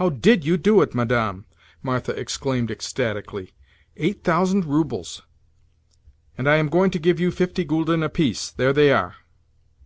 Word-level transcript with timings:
"How 0.00 0.08
did 0.08 0.42
you 0.42 0.56
do 0.56 0.80
it, 0.80 0.94
Madame?" 0.94 1.44
Martha 1.82 2.12
exclaimed 2.18 2.70
ecstatically. 2.70 3.52
"Eight 3.98 4.24
thousand 4.24 4.64
roubles!" 4.64 5.20
"And 6.38 6.48
I 6.48 6.56
am 6.56 6.70
going 6.70 6.90
to 6.92 6.98
give 6.98 7.20
you 7.20 7.30
fifty 7.30 7.66
gülden 7.66 8.02
apiece. 8.02 8.50
There 8.54 8.72
they 8.72 8.90
are." 8.90 9.16